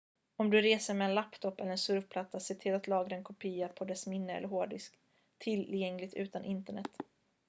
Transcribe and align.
om 0.35 0.49
du 0.49 0.61
reser 0.61 0.93
med 0.93 1.07
en 1.09 1.15
laptop 1.15 1.59
eller 1.59 1.71
en 1.71 1.77
surfplatta 1.77 2.39
se 2.39 2.55
till 2.55 2.73
att 2.73 2.87
lagra 2.87 3.15
en 3.15 3.23
kopia 3.23 3.67
på 3.67 3.85
dess 3.85 4.07
minne 4.07 4.33
eller 4.37 4.47
hårddisk 4.47 4.93
tillgängligt 5.37 6.13
utan 6.13 6.45
internet 6.45 6.87